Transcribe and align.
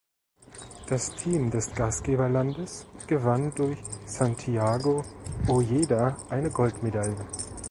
Das 0.87 1.13
Team 1.13 1.51
des 1.51 1.75
Gastgeberlandes 1.75 2.87
gewann 3.05 3.53
durch 3.53 3.77
Santiago 4.07 5.05
Ojeda 5.47 6.17
eine 6.27 6.49
Goldmedaille. 6.49 7.23